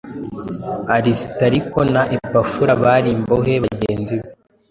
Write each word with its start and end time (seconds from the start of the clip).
Arisitariko 0.95 1.79
na 1.93 2.01
Epafura 2.17 2.73
bari” 2.83 3.09
imbohe 3.17 3.53
bagenzi 3.65 4.13
be. 4.21 4.27